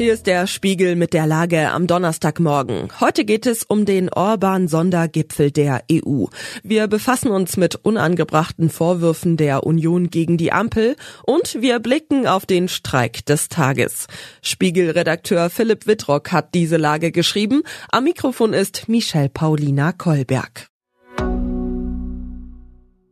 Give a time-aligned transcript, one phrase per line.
[0.00, 2.88] Hier ist der Spiegel mit der Lage am Donnerstagmorgen.
[3.00, 6.26] Heute geht es um den Orban-Sondergipfel der EU.
[6.62, 12.46] Wir befassen uns mit unangebrachten Vorwürfen der Union gegen die Ampel und wir blicken auf
[12.46, 14.06] den Streik des Tages.
[14.40, 17.64] Spiegelredakteur Philipp Wittrock hat diese Lage geschrieben.
[17.90, 20.68] Am Mikrofon ist Michelle Paulina Kolberg.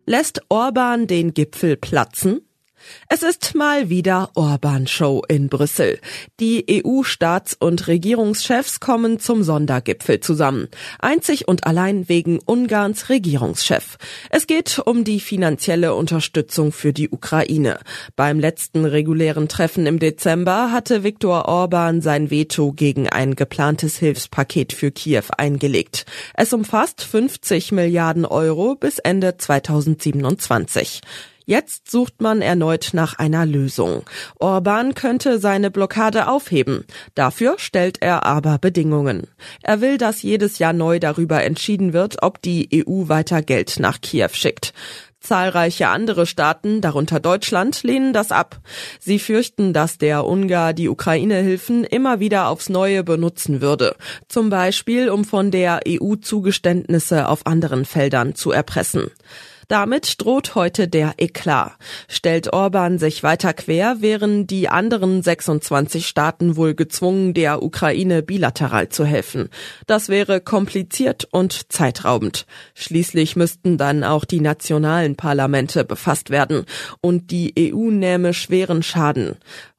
[0.04, 2.42] Lässt Orban den Gipfel platzen?
[3.08, 5.98] Es ist mal wieder Orban-Show in Brüssel.
[6.40, 10.68] Die EU-Staats- und Regierungschefs kommen zum Sondergipfel zusammen.
[10.98, 13.96] Einzig und allein wegen Ungarns Regierungschef.
[14.30, 17.78] Es geht um die finanzielle Unterstützung für die Ukraine.
[18.16, 24.72] Beim letzten regulären Treffen im Dezember hatte Viktor Orban sein Veto gegen ein geplantes Hilfspaket
[24.72, 26.06] für Kiew eingelegt.
[26.34, 31.02] Es umfasst 50 Milliarden Euro bis Ende 2027.
[31.48, 34.02] Jetzt sucht man erneut nach einer Lösung.
[34.40, 36.84] Orban könnte seine Blockade aufheben.
[37.14, 39.28] Dafür stellt er aber Bedingungen.
[39.62, 44.00] Er will, dass jedes Jahr neu darüber entschieden wird, ob die EU weiter Geld nach
[44.00, 44.74] Kiew schickt.
[45.20, 48.58] Zahlreiche andere Staaten, darunter Deutschland, lehnen das ab.
[48.98, 53.94] Sie fürchten, dass der Ungar die Ukraine-Hilfen immer wieder aufs Neue benutzen würde.
[54.28, 59.12] Zum Beispiel, um von der EU Zugeständnisse auf anderen Feldern zu erpressen.
[59.68, 61.72] Damit droht heute der Eklat.
[62.08, 68.88] Stellt Orban sich weiter quer, wären die anderen 26 Staaten wohl gezwungen, der Ukraine bilateral
[68.90, 69.48] zu helfen.
[69.86, 72.46] Das wäre kompliziert und zeitraubend.
[72.74, 76.64] Schließlich müssten dann auch die nationalen Parlamente befasst werden
[77.00, 79.36] und die EU nähme schweren Schaden.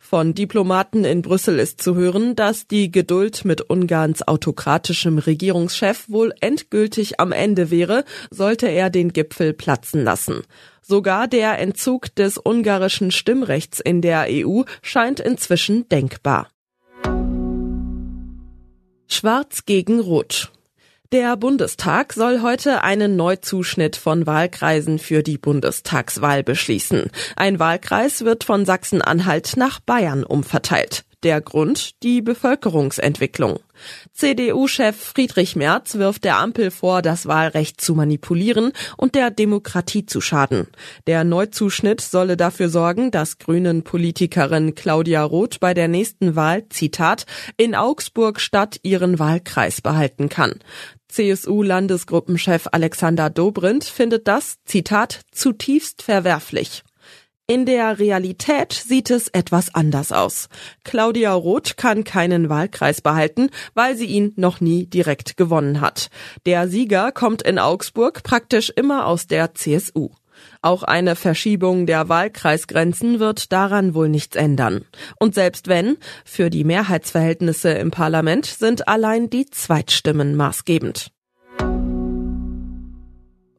[0.10, 6.34] Von Diplomaten in Brüssel ist zu hören, dass die Geduld mit Ungarns autokratischem Regierungschef wohl
[6.40, 10.44] endgültig am Ende wäre, sollte er den Gipfel platzen lassen.
[10.82, 16.48] Sogar der Entzug des ungarischen Stimmrechts in der EU scheint inzwischen denkbar.
[19.10, 20.54] Schwarz gegen Rot.
[21.14, 27.12] Der Bundestag soll heute einen Neuzuschnitt von Wahlkreisen für die Bundestagswahl beschließen.
[27.38, 31.06] Ein Wahlkreis wird von Sachsen-Anhalt nach Bayern umverteilt.
[31.24, 33.60] Der Grund die Bevölkerungsentwicklung.
[34.14, 40.22] CDU-Chef Friedrich Merz wirft der Ampel vor, das Wahlrecht zu manipulieren und der Demokratie zu
[40.22, 40.68] schaden.
[41.08, 47.26] Der Neuzuschnitt solle dafür sorgen, dass grünen Politikerin Claudia Roth bei der nächsten Wahl, Zitat,
[47.58, 50.60] in Augsburg Stadt ihren Wahlkreis behalten kann.
[51.10, 56.84] CSU-Landesgruppenchef Alexander Dobrindt findet das, Zitat, zutiefst verwerflich.
[57.50, 60.50] In der Realität sieht es etwas anders aus.
[60.84, 66.10] Claudia Roth kann keinen Wahlkreis behalten, weil sie ihn noch nie direkt gewonnen hat.
[66.46, 70.10] Der Sieger kommt in Augsburg praktisch immer aus der CSU.
[70.62, 74.84] Auch eine Verschiebung der Wahlkreisgrenzen wird daran wohl nichts ändern.
[75.18, 81.12] Und selbst wenn, für die Mehrheitsverhältnisse im Parlament sind allein die Zweitstimmen maßgebend.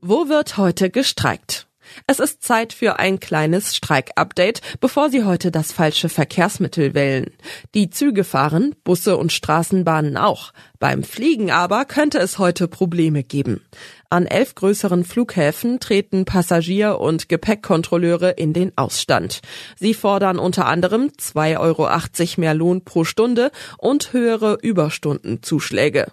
[0.02, 1.67] Wo wird heute gestreikt?
[2.06, 7.30] Es ist Zeit für ein kleines Streikupdate, bevor Sie heute das falsche Verkehrsmittel wählen.
[7.74, 10.52] Die Züge fahren, Busse und Straßenbahnen auch.
[10.78, 13.62] Beim Fliegen aber könnte es heute Probleme geben.
[14.10, 19.42] An elf größeren Flughäfen treten Passagier- und Gepäckkontrolleure in den Ausstand.
[19.78, 26.06] Sie fordern unter anderem 2,80 Euro mehr Lohn pro Stunde und höhere Überstundenzuschläge.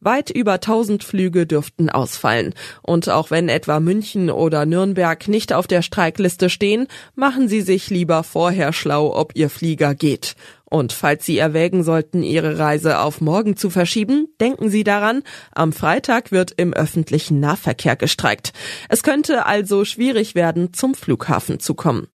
[0.00, 2.52] Weit über 1000 Flüge dürften ausfallen.
[2.82, 7.90] Und auch wenn etwa München oder Nürnberg nicht auf der Streikliste stehen, machen Sie sich
[7.90, 10.34] lieber vorher schlau, ob Ihr Flieger geht.
[10.68, 15.22] Und falls Sie erwägen sollten, Ihre Reise auf morgen zu verschieben, denken Sie daran,
[15.52, 18.52] am Freitag wird im öffentlichen Nahverkehr gestreikt.
[18.88, 22.08] Es könnte also schwierig werden, zum Flughafen zu kommen.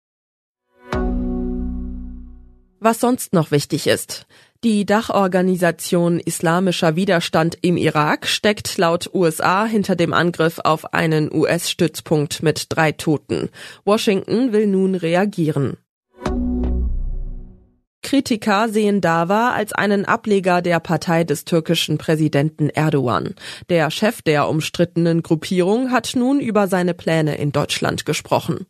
[2.81, 4.27] Was sonst noch wichtig ist.
[4.65, 12.43] Die Dachorganisation Islamischer Widerstand im Irak steckt laut USA hinter dem Angriff auf einen US-Stützpunkt
[12.43, 13.51] mit drei Toten.
[13.85, 15.77] Washington will nun reagieren.
[18.03, 23.35] Kritiker sehen Dava als einen Ableger der Partei des türkischen Präsidenten Erdogan.
[23.69, 28.67] Der Chef der umstrittenen Gruppierung hat nun über seine Pläne in Deutschland gesprochen.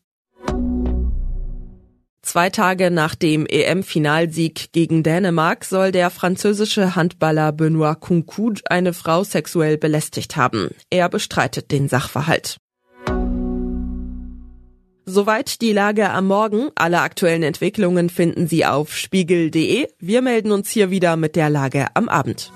[2.23, 9.25] Zwei Tage nach dem EM-Finalsieg gegen Dänemark soll der französische Handballer Benoit Kunku eine Frau
[9.25, 10.71] sexuell belästigt haben.
[10.91, 12.59] Er bestreitet den Sachverhalt.
[15.11, 16.71] Soweit die Lage am Morgen.
[16.77, 19.89] Alle aktuellen Entwicklungen finden Sie auf spiegel.de.
[19.99, 22.53] Wir melden uns hier wieder mit der Lage am Abend.